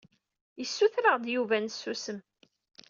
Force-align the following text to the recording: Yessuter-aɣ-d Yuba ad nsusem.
Yessuter-aɣ-d 0.59 1.25
Yuba 1.33 1.53
ad 1.57 1.61
nsusem. 1.65 2.19